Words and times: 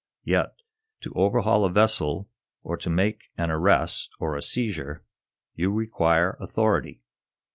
Yet, 0.23 0.55
to 1.01 1.13
overhaul 1.13 1.63
a 1.63 1.69
vessel, 1.71 2.27
or 2.63 2.75
to 2.75 2.89
make 2.89 3.29
an 3.37 3.51
arrest 3.51 4.09
or 4.19 4.35
a 4.35 4.41
seizure, 4.41 5.03
you 5.53 5.71
require 5.71 6.37
authority. 6.39 7.03